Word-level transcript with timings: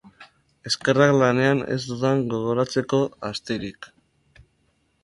Eskerrak 0.69 1.13
lanean 1.17 1.61
ez 1.75 1.79
dudan 1.91 2.25
gogoratzeko 2.33 3.05
astirik. 3.31 3.93